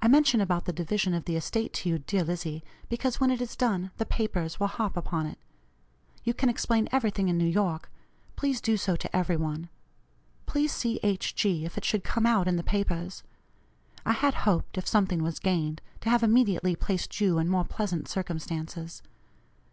[0.00, 3.40] I mention about the division of the estate to you, dear Lizzie, because when it
[3.40, 5.38] is done the papers will harp upon it.
[6.22, 7.90] You can explain everything in New York;
[8.36, 9.70] please do so to every one.
[10.46, 11.34] Please see H.
[11.34, 13.24] G., if it should come out in the papers.
[14.06, 18.06] I had hoped, if something was gained, to have immediately placed you in more pleasant
[18.06, 19.02] circumstances.